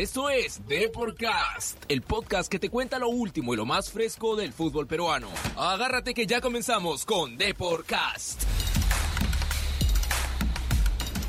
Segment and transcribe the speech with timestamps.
[0.00, 4.54] Esto es Deporcast, el podcast que te cuenta lo último y lo más fresco del
[4.54, 5.28] fútbol peruano.
[5.58, 8.44] Agárrate que ya comenzamos con Deporcast.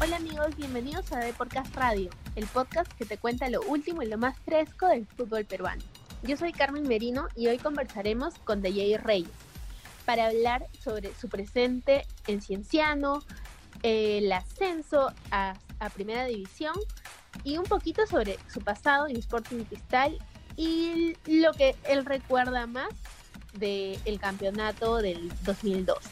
[0.02, 4.18] Hola amigos, bienvenidos a Deporcast Radio, el podcast que te cuenta lo último y lo
[4.18, 5.84] más fresco del fútbol peruano.
[6.24, 9.28] Yo soy Carmen Merino y hoy conversaremos con DJ Reyes
[10.06, 13.22] para hablar sobre su presente en Cienciano,
[13.84, 15.56] el ascenso a,
[15.94, 16.76] Primera División
[17.44, 20.18] y un poquito sobre su pasado en Sporting Cristal
[20.56, 22.90] y lo que él recuerda más
[23.54, 26.10] del campeonato del 2012.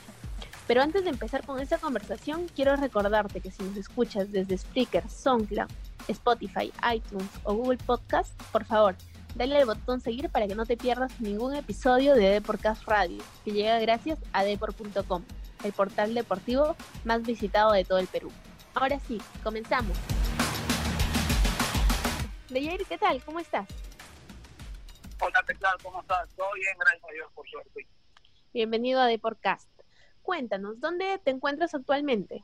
[0.68, 5.10] Pero antes de empezar con esta conversación, quiero recordarte que si nos escuchas desde Spreaker,
[5.10, 5.70] SoundCloud,
[6.08, 8.96] Spotify, iTunes o Google Podcast, por favor,
[9.36, 13.52] dale al botón seguir para que no te pierdas ningún episodio de Deporcast Radio, que
[13.52, 15.24] llega gracias a deport.com
[15.64, 18.32] el portal deportivo más visitado de todo el Perú.
[18.76, 19.98] Ahora sí, comenzamos.
[22.50, 23.24] Deyair, ¿qué tal?
[23.24, 23.68] ¿Cómo estás?
[25.22, 25.78] Hola, ¿qué tal?
[25.84, 26.28] ¿Cómo estás?
[26.36, 27.88] Todo bien, gracias a Dios, por suerte.
[28.54, 29.70] Bienvenido a Deportcast.
[30.24, 32.44] Cuéntanos, ¿dónde te encuentras actualmente?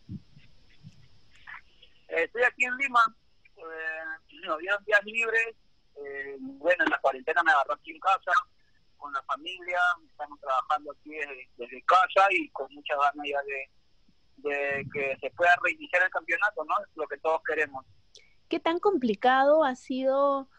[2.09, 3.15] Eh, estoy aquí en Lima,
[3.57, 4.43] eh,
[4.85, 5.55] días libres,
[5.95, 8.31] eh, bueno, en la cuarentena me agarró aquí en casa,
[8.97, 11.15] con la familia, estamos trabajando aquí
[11.57, 16.75] desde, casa y con muchas ganas ya de, que se pueda reiniciar el campeonato, ¿no?
[16.83, 17.83] Es lo que todos queremos.
[18.47, 20.49] ¿Qué tan complicado ha sido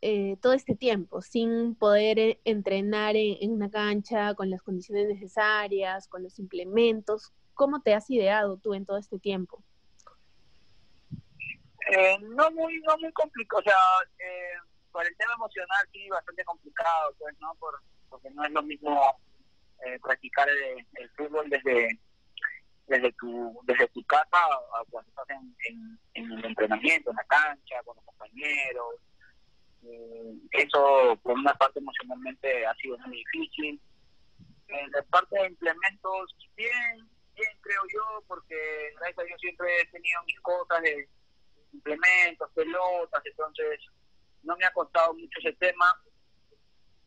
[0.00, 6.08] eh, todo este tiempo sin poder eh, entrenar en, una cancha con las condiciones necesarias,
[6.08, 7.32] con los implementos?
[7.54, 9.62] ¿Cómo te has ideado tú en todo este tiempo?
[11.90, 13.74] Eh, no muy no muy complicado, o sea,
[14.18, 14.54] eh,
[14.92, 17.54] por el tema emocional sí bastante complicado, pues, ¿no?
[17.56, 19.00] Por, porque no es lo mismo
[19.84, 21.98] eh, practicar el, fútbol desde
[22.86, 27.82] desde tu desde tu casa a cuando estás en, en, el entrenamiento, en la cancha,
[27.84, 28.94] con los compañeros.
[29.84, 33.80] Eh, eso, por una parte, emocionalmente ha sido muy difícil.
[34.68, 39.86] En la parte de implementos, bien, bien creo yo, porque gracias a Dios siempre he
[39.86, 41.08] tenido mis cosas de
[41.72, 43.80] implementos, pelotas, entonces
[44.42, 45.86] no me ha costado mucho ese tema,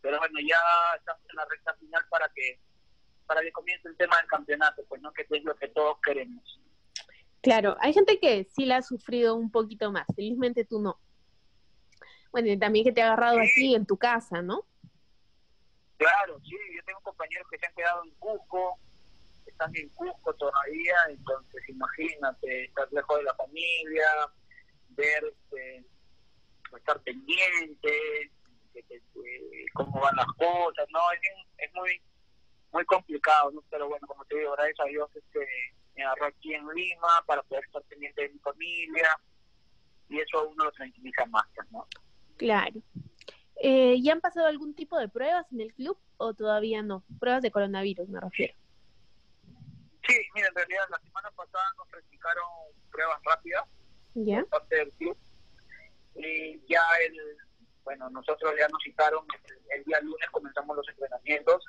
[0.01, 0.59] pero bueno, ya
[0.97, 2.59] estamos en la recta final para que
[3.25, 6.61] para que comience el tema del campeonato, pues no que es lo que todos queremos.
[7.41, 10.99] Claro, hay gente que sí la ha sufrido un poquito más, felizmente tú no.
[12.31, 14.65] Bueno, y también que te ha agarrado así en tu casa, ¿no?
[15.97, 18.77] Claro, sí, yo tengo compañeros que se han quedado en Cusco,
[19.45, 24.07] están en Cusco todavía, entonces imagínate, estar lejos de la familia,
[24.89, 25.85] ver este,
[26.75, 28.31] estar pendiente,
[28.73, 29.01] de,
[29.73, 30.99] cómo van las cosas, ¿no?
[31.13, 32.01] Es, es muy
[32.75, 33.63] muy complicado, ¿no?
[33.69, 35.47] Pero bueno, como te digo, gracias a Dios este,
[35.95, 39.17] me agarró aquí en Lima para poder estar pendiente de mi familia
[40.09, 41.87] y eso a uno lo tranquiliza más, ¿no?
[42.35, 42.81] Claro.
[43.61, 47.05] Eh, ¿Ya han pasado algún tipo de pruebas en el club o todavía no?
[47.17, 48.53] Pruebas de coronavirus, me refiero.
[50.05, 52.45] Sí, mira, en realidad la semana pasada nos practicaron
[52.91, 53.63] pruebas rápidas
[54.15, 54.41] ¿Ya?
[54.41, 55.17] por parte del club
[56.15, 57.37] y ya el,
[57.85, 59.25] bueno, nosotros ya nos citaron,
[59.69, 61.63] el, día lunes comenzamos los entrenamientos,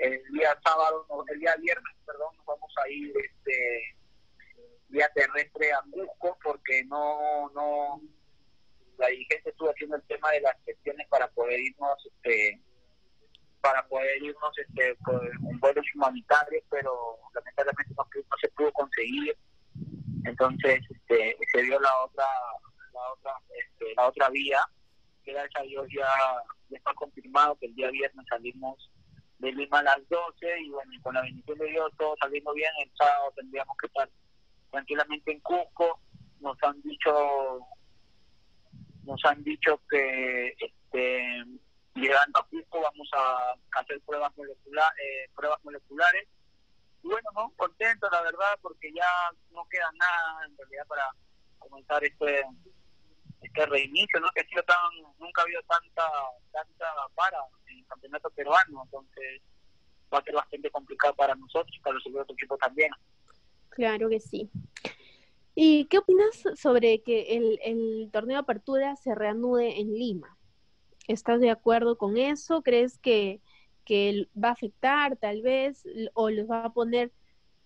[0.00, 3.96] el día sábado, el día viernes, perdón, nos vamos a ir este
[4.88, 8.00] vía terrestre a Cusco porque no, no,
[8.98, 12.60] la dirigencia estuvo haciendo el tema de las gestiones para poder irnos, este,
[13.60, 15.20] para poder irnos este, con
[15.60, 18.06] vuelos humanitarios, pero lamentablemente no,
[18.40, 19.36] se pudo conseguir.
[20.24, 22.24] Entonces este, se dio la otra
[22.92, 24.60] la otra este, la otra vía
[25.24, 26.08] gracias a Dios ya,
[26.70, 28.90] está confirmado que el día viernes salimos
[29.40, 32.70] de Lima a las 12 y bueno, con la bendición de Dios todo saliendo bien,
[32.82, 34.08] el sábado tendríamos que estar
[34.70, 35.98] tranquilamente en Cusco,
[36.40, 37.66] nos han dicho
[39.04, 41.44] nos han dicho que este,
[41.94, 46.28] llegando a Cusco vamos a hacer pruebas moleculares, eh, pruebas moleculares.
[47.02, 49.08] Y bueno, no, contento la verdad porque ya
[49.52, 51.10] no queda nada en realidad para
[51.58, 52.44] comenzar este
[53.40, 54.28] este reinicio, ¿no?
[54.34, 54.76] Que ha sido tan,
[55.18, 56.02] nunca ha habido tanta,
[56.52, 59.42] tanta para en el campeonato peruano, entonces
[60.12, 62.90] va a ser bastante complicado para nosotros y para los otros equipos también.
[63.70, 64.50] Claro que sí.
[65.54, 70.36] ¿Y qué opinas sobre que el, el torneo de apertura se reanude en Lima?
[71.08, 72.62] ¿Estás de acuerdo con eso?
[72.62, 73.40] ¿Crees que,
[73.84, 75.84] que va a afectar tal vez
[76.14, 77.12] o los va a poner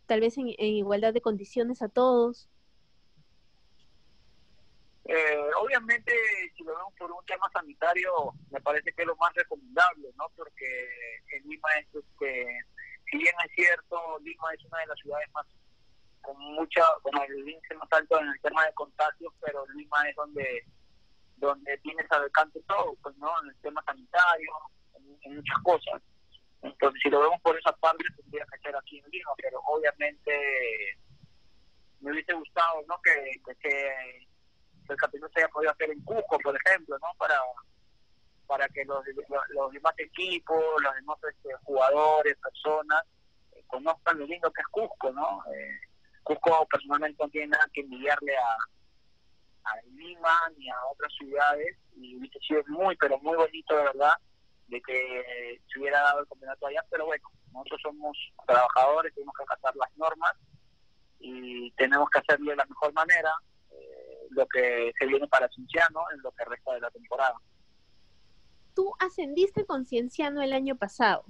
[0.06, 2.48] tal vez en igualdad de condiciones a todos?
[5.06, 6.12] Eh, obviamente,
[6.56, 10.28] si lo vemos por un tema sanitario, me parece que es lo más recomendable, ¿no?
[10.34, 10.66] Porque
[11.32, 12.58] en Lima es, este,
[13.10, 15.46] si bien es cierto, Lima es una de las ciudades más
[16.22, 20.16] con mucha, con el índice más alto en el tema de contagios, pero Lima es
[20.16, 20.64] donde
[21.36, 23.30] donde tienes al alcance todo, pues, ¿no?
[23.42, 24.52] En el tema sanitario,
[25.24, 26.02] en, muchas cosas.
[26.62, 30.32] Entonces, si lo vemos por esa parte, tendría que ser aquí en Lima, pero obviamente
[32.00, 33.00] me hubiese gustado, ¿no?
[33.02, 34.26] Que, que,
[34.92, 37.08] el campeonato se haya podido hacer en Cusco, por ejemplo, ¿no?
[37.18, 37.38] Para
[38.46, 39.02] para que los,
[39.48, 43.02] los, demás equipos, los demás este, jugadores, personas,
[43.52, 45.42] eh, conozcan lo lindo que es Cusco, ¿no?
[45.52, 45.80] Eh,
[46.22, 52.16] Cusco personalmente no tiene nada que envidiarle a, a Lima ni a otras ciudades y
[52.16, 54.14] hubiese sido muy, pero muy bonito, de verdad,
[54.68, 58.16] de que se hubiera dado el campeonato allá, pero bueno, nosotros somos
[58.46, 60.32] trabajadores, tenemos que acatar las normas
[61.18, 63.32] y tenemos que hacerlo de la mejor manera,
[64.34, 67.36] lo que se viene para Cinciano en lo que resta de la temporada.
[68.74, 71.24] Tú ascendiste con Cienciano el año pasado.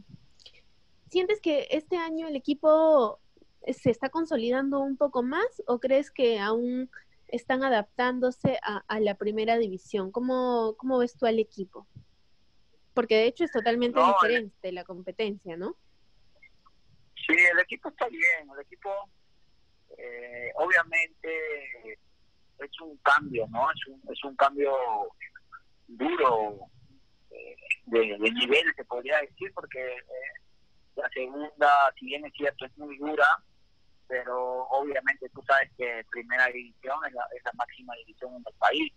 [1.10, 3.20] ¿Sientes que este año el equipo
[3.72, 6.90] se está consolidando un poco más o crees que aún
[7.28, 10.10] están adaptándose a, la primera división?
[10.10, 11.86] ¿Cómo, ¿Cómo ves tú al equipo?
[12.94, 15.76] Porque de hecho es totalmente diferente la competencia, ¿no?
[17.26, 18.50] Sí, el equipo está bien.
[18.54, 18.90] El equipo,
[19.98, 21.98] eh, obviamente,
[22.58, 23.70] es un cambio, ¿no?
[23.70, 24.72] Es un, es un cambio
[25.88, 26.58] duro
[27.30, 27.56] eh,
[27.86, 30.34] de, de, nivel, se podría decir, porque eh,
[30.96, 33.26] la segunda, si bien es cierto, es muy dura,
[34.06, 38.92] pero obviamente tú sabes que primera división es la, máxima división en el país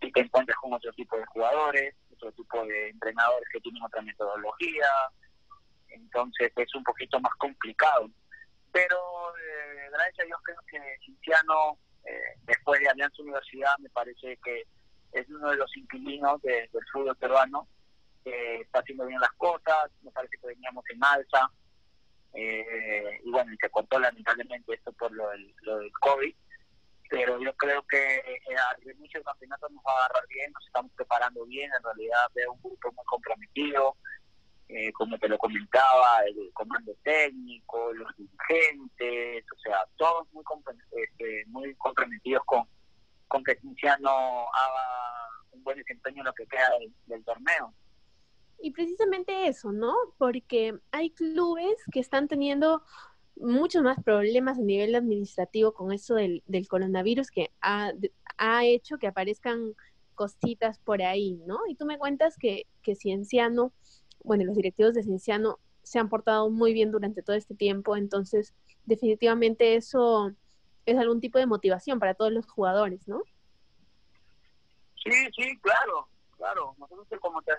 [0.00, 4.02] y te encuentras con otro tipo de jugadores, otro tipo de entrenadores que tienen otra
[4.02, 4.88] metodología,
[5.88, 8.08] entonces es un poquito más complicado.
[8.72, 8.96] Pero
[9.36, 14.64] eh, gracias a Dios creo que Cinciano, eh, después de Alianza Universidad, me parece que
[15.12, 17.68] es uno de los inquilinos del fútbol peruano,
[18.24, 21.50] que está haciendo bien las cosas, me parece que veníamos en alza,
[22.32, 26.34] eh, y bueno, se cortó lamentablemente esto por lo del, lo del COVID,
[27.08, 30.64] pero yo creo que eh, al inicio del campeonato nos va a agarrar bien, nos
[30.64, 33.96] estamos preparando bien, en realidad veo un grupo muy comprometido,
[34.72, 40.44] eh, como te lo comentaba, el comando técnico, los dirigentes, o sea, todos muy,
[40.92, 42.64] este, muy comprometidos con,
[43.26, 46.68] con que Cinciano haga un buen desempeño en lo que queda
[47.06, 47.74] del torneo.
[48.60, 49.94] Y precisamente eso, ¿no?
[50.18, 52.82] Porque hay clubes que están teniendo
[53.36, 57.92] muchos más problemas a nivel administrativo con eso del, coronavirus que ha,
[58.62, 59.74] hecho que aparezcan
[60.14, 61.58] cositas por ahí, ¿no?
[61.68, 63.72] Y tú me cuentas que, que Cienciano,
[64.24, 68.54] bueno, los directivos de Cienciano se han portado muy bien durante todo este tiempo, entonces
[68.84, 70.32] definitivamente eso
[70.86, 73.22] es algún tipo de motivación para todos los jugadores, ¿no?
[75.02, 76.74] Sí, sí, claro, claro.
[76.78, 77.52] Nosotros como te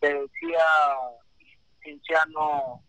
[0.00, 0.64] decía,
[1.82, 2.82] Cinciano,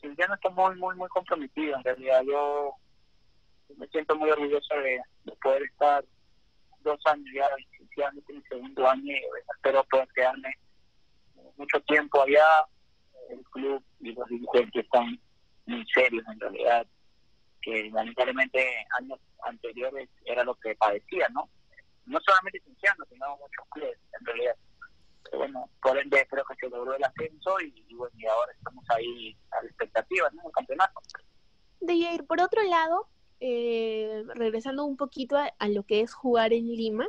[0.00, 1.76] Cinciano está muy, muy, muy comprometido.
[1.76, 2.74] En realidad, yo
[3.76, 5.00] me siento muy orgulloso de,
[5.42, 6.04] poder estar
[6.80, 9.20] dos años ya en Cinciano, en el segundo año, y
[9.56, 10.54] espero poder quedarme
[11.56, 12.66] mucho tiempo allá.
[13.30, 15.18] El club y los dirigentes están
[15.66, 16.86] muy serios en realidad,
[17.62, 21.48] que lamentablemente años anteriores era lo que padecía, ¿no?
[22.04, 24.56] No solamente Cinciano, sino muchos clubes en realidad
[25.36, 29.36] bueno, por ende creo que se logró el ascenso y, bueno, y ahora estamos ahí
[29.50, 30.42] a la expectativa, ¿no?
[30.46, 31.00] El campeonato.
[31.80, 33.08] De por otro lado,
[33.40, 37.08] eh, regresando un poquito a, lo que es jugar en Lima,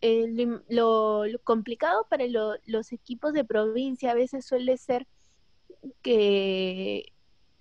[0.00, 2.24] eh, lo, complicado para
[2.66, 5.06] los equipos de provincia a veces suele ser
[6.02, 7.12] que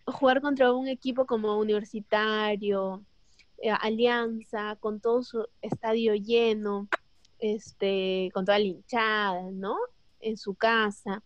[0.06, 3.04] jugar contra un equipo como universitario,
[3.58, 6.88] eh, Alianza, con todo su estadio lleno,
[7.40, 9.78] este, con toda la hinchada, ¿no?
[10.20, 11.24] En su casa.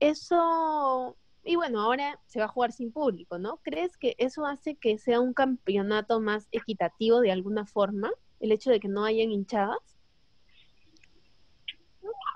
[0.00, 3.58] Eso, y bueno, ahora se va a jugar sin público, ¿no?
[3.62, 8.10] ¿Crees que eso hace que sea un campeonato más equitativo de alguna forma?
[8.40, 9.97] El hecho de que no hayan hinchadas.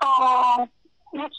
[0.01, 0.69] No,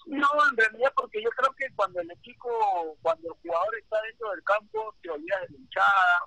[0.07, 4.31] no, en realidad porque yo creo que cuando el equipo, cuando el jugador está dentro
[4.31, 6.27] del campo, te olvidas de hinchada,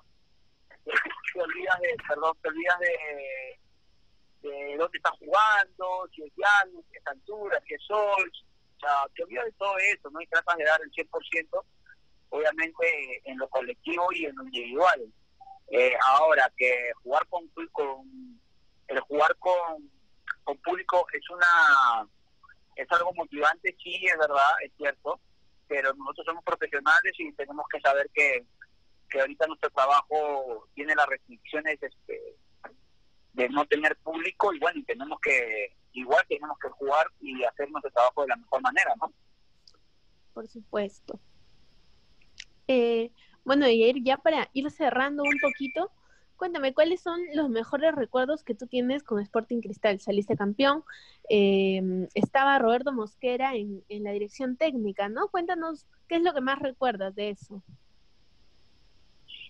[1.32, 3.58] te olvidas de, perdón, te olvidas de
[4.42, 8.32] de dónde está jugando, si es llano, si es altura, si es sol,
[8.76, 10.20] o sea, te olvidas de todo eso, ¿no?
[10.20, 11.64] Y tratas de dar el 100%,
[12.30, 15.12] obviamente, en lo colectivo y en lo individual.
[15.70, 18.40] Eh, ahora, que jugar con, con
[18.86, 19.90] el jugar con,
[20.44, 22.08] con público es una
[22.78, 25.20] es algo motivante, sí, es verdad, es cierto,
[25.66, 28.46] pero nosotros somos profesionales y tenemos que saber que,
[29.10, 32.36] que ahorita nuestro trabajo tiene las restricciones este,
[33.32, 37.90] de no tener público y bueno, tenemos que, igual tenemos que jugar y hacer nuestro
[37.90, 39.12] trabajo de la mejor manera, ¿no?
[40.32, 41.18] Por supuesto.
[42.68, 43.10] Eh,
[43.44, 45.90] bueno, y ya para ir cerrando un poquito,
[46.38, 49.98] Cuéntame, ¿cuáles son los mejores recuerdos que tú tienes con Sporting Cristal?
[49.98, 50.84] Saliste campeón,
[51.28, 51.82] eh,
[52.14, 55.26] estaba Roberto Mosquera en, la dirección técnica, ¿no?
[55.28, 57.60] Cuéntanos, ¿qué es lo que más recuerdas de eso?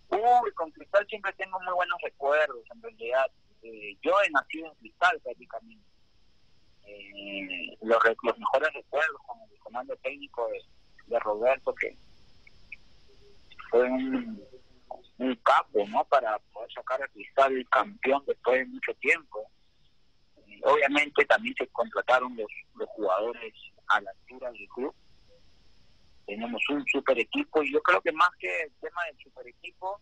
[0.09, 3.27] Uy, con Cristal siempre tengo muy buenos recuerdos, en realidad.
[3.63, 5.85] Eh, yo he nacido en Cristal prácticamente.
[6.87, 7.99] Eh, los,
[8.39, 10.49] mejores recuerdos con el comando técnico
[11.07, 11.99] de Roberto, que
[13.71, 14.49] fue un
[15.19, 16.05] un capo, ¿no?
[16.05, 19.51] Para poder sacar a Cristal campeón después de mucho tiempo.
[20.65, 23.55] obviamente también se contrataron los, los jugadores
[23.89, 24.95] a la altura del club.
[26.27, 30.01] Tenemos un super equipo y yo creo que más que el tema del super equipo,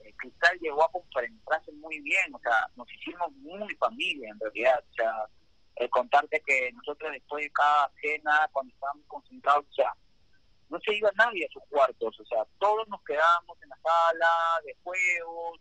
[0.00, 4.82] eh, Cristal llegó a complementarse muy bien, o sea, nos hicimos muy familia en realidad,
[4.90, 5.12] o sea,
[5.76, 9.94] el contarte que nosotros después de cada cena, cuando estábamos concentrados, o sea,
[10.70, 14.28] no se iba nadie a sus cuartos, o sea, todos nos quedábamos en la sala
[14.64, 15.60] de juegos,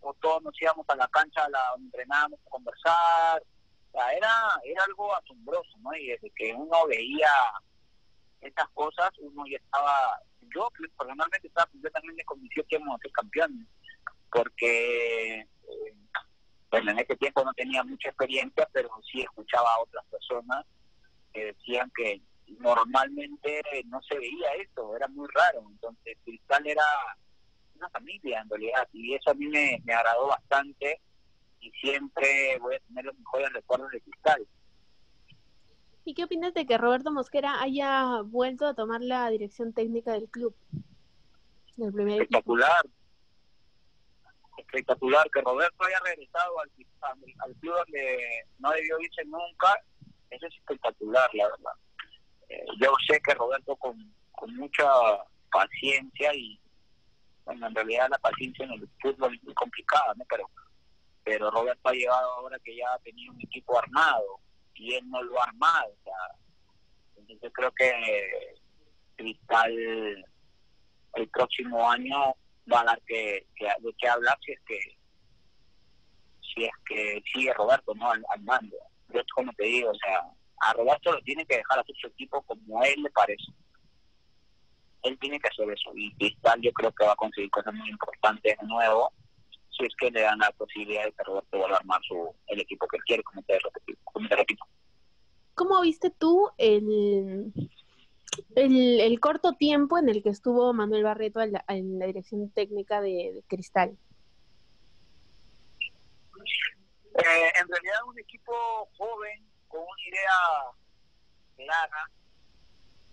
[0.00, 4.32] o todos nos íbamos a la cancha la, entrenábamos a conversar, o sea, era,
[4.64, 5.94] era algo asombroso, ¿no?
[5.94, 7.30] Y desde que uno veía
[8.40, 10.20] estas cosas, uno ya estaba,
[10.54, 13.66] yo personalmente estaba completamente convencido que íbamos a ser campeones,
[14.30, 15.94] porque, eh,
[16.70, 20.66] bueno, en ese tiempo no tenía mucha experiencia, pero sí escuchaba a otras personas
[21.32, 22.20] que decían que
[22.58, 25.64] normalmente no se veía eso, era muy raro.
[25.70, 26.84] Entonces, Cristal era
[27.74, 31.00] una familia en realidad, y eso a mí me, me agradó bastante
[31.60, 34.46] y siempre voy a tener los mejores recuerdos de Cristal.
[36.04, 40.28] ¿Y qué opinas de que Roberto Mosquera haya vuelto a tomar la dirección técnica del
[40.28, 40.54] club?
[41.76, 42.86] Del primer Espectacular.
[44.56, 46.70] Espectacular que Roberto haya regresado al,
[47.02, 49.80] al, al club donde no debió irse nunca.
[50.30, 51.72] Eso es espectacular, la verdad.
[52.80, 54.86] Yo sé que Roberto con, con mucha
[55.50, 56.58] paciencia y
[57.44, 60.24] bueno, en realidad la paciencia en el fútbol es muy complicada, ¿no?
[60.28, 60.50] Pero,
[61.24, 64.40] pero Roberto ha llegado ahora que ya ha tenido un equipo armado
[64.74, 65.88] y él no lo ha armado.
[65.88, 66.14] O sea,
[67.16, 68.54] entonces yo creo que
[69.16, 69.72] Cristal
[71.14, 72.34] el próximo año
[72.70, 74.78] va a dar que, que, de qué hablar si es que
[76.42, 78.76] si es que sigue Roberto no al, al mando.
[79.08, 80.22] Yo como te digo, o sea,
[80.60, 83.52] a Roberto lo tiene que dejar hacer su equipo como a él le parece.
[85.02, 85.90] Él tiene que hacer eso.
[85.94, 89.12] Y Cristal yo creo que va a conseguir cosas muy importantes de nuevo
[89.70, 92.60] si es que le dan la posibilidad de que Roberto vuelva a armar su, el
[92.60, 93.58] equipo que él quiere, como te,
[94.04, 94.64] como te repito.
[95.54, 97.52] ¿Cómo viste tú el,
[98.56, 102.50] el, el, corto tiempo en el que estuvo Manuel Barreto en la, en la dirección
[102.50, 103.96] técnica de, de Cristal?
[107.18, 108.52] Eh, en realidad un equipo
[108.96, 110.74] joven, con una idea
[111.56, 112.10] clara,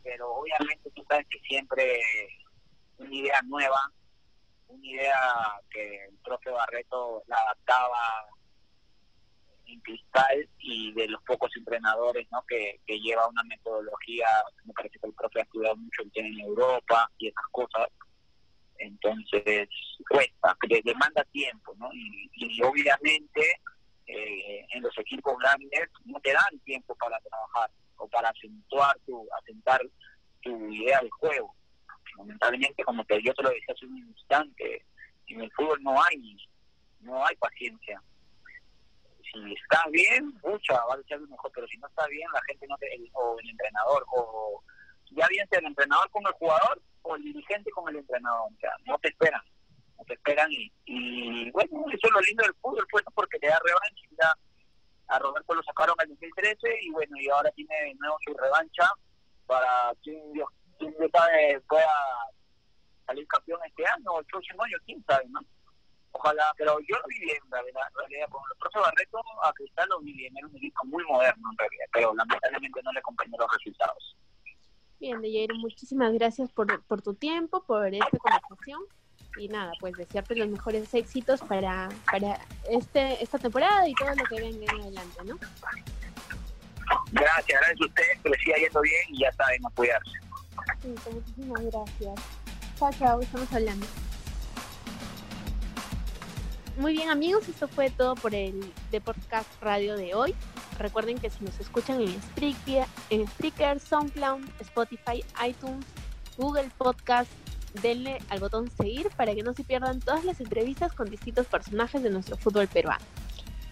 [0.03, 1.99] pero obviamente tú sabes que siempre
[2.97, 3.91] una idea nueva,
[4.67, 8.25] una idea que el profe Barreto la adaptaba
[9.67, 12.43] en cristal y de los pocos entrenadores ¿no?
[12.47, 14.27] que, que lleva una metodología,
[14.63, 17.87] me parece que el profe ha estudiado mucho el tema en Europa y esas cosas,
[18.77, 19.67] entonces
[20.07, 21.89] cuesta, demanda tiempo, ¿no?
[21.93, 23.61] Y obviamente
[24.07, 29.27] eh, en los equipos grandes no te dan tiempo para trabajar o para acentuar tu,
[29.41, 29.81] asentar
[30.41, 31.55] tu idea de juego.
[32.17, 34.85] Lamentablemente, como te, yo te lo decía hace un instante,
[35.27, 36.37] en el fútbol no hay,
[37.01, 38.01] no hay paciencia.
[39.23, 42.41] Si está bien, mucha, va a ser lo mejor, pero si no está bien, la
[42.43, 44.63] gente no te, o el entrenador, o
[45.11, 48.59] ya bien sea el entrenador con el jugador o el dirigente con el entrenador, o
[48.59, 49.41] sea, no te esperan
[50.03, 54.05] te esperan y, bueno, eso es lo lindo del fútbol, pues, porque le da revancha,
[54.19, 54.33] ya
[55.07, 58.33] a Roberto lo sacaron en el 2013 y bueno, y ahora tiene de nuevo su
[58.33, 58.83] revancha
[59.45, 60.49] para quien Dios,
[60.79, 61.87] Dios sabe pueda
[63.05, 65.39] salir campeón este año o el próximo año, quién sabe, ¿no?
[66.11, 69.53] Ojalá, pero yo lo vi bien, la verdad, en realidad, con el profe Barreto a
[69.53, 72.99] Cristal lo vi bien, era un equipo muy moderno en realidad, pero lamentablemente no le
[72.99, 74.17] acompañó los resultados.
[74.99, 78.81] Bien, Dejair, muchísimas gracias por, por tu tiempo, por esta conversación
[79.37, 82.39] y nada, pues desearte los mejores éxitos para, para
[82.69, 85.37] este esta temporada y todo lo que venga en adelante, ¿no?
[87.11, 90.11] Gracias, gracias a ustedes, que les siga yendo bien y ya saben apoyarse.
[90.81, 92.13] Sí, muchísimas gracias.
[92.77, 93.85] Chao, chao, estamos hablando.
[96.77, 98.59] Muy bien amigos, esto fue todo por el
[98.91, 100.35] de podcast radio de hoy.
[100.77, 105.85] Recuerden que si nos escuchan en Spreaker, en Spreaker, SoundCloud, Spotify, iTunes,
[106.37, 107.31] Google Podcast,
[107.81, 112.01] denle al botón seguir para que no se pierdan todas las entrevistas con distintos personajes
[112.01, 113.03] de nuestro fútbol peruano.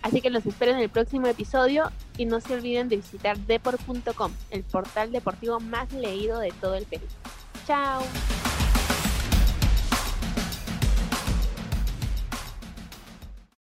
[0.01, 4.31] Así que los espero en el próximo episodio y no se olviden de visitar deport.com,
[4.51, 7.05] el portal deportivo más leído de todo el Perú.
[7.65, 8.03] Chao.